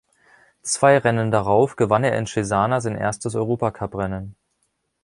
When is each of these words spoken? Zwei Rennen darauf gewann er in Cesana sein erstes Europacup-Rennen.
Zwei 0.63 0.97
Rennen 0.97 1.29
darauf 1.29 1.75
gewann 1.75 2.03
er 2.03 2.17
in 2.17 2.25
Cesana 2.25 2.81
sein 2.81 2.97
erstes 2.97 3.35
Europacup-Rennen. 3.35 4.35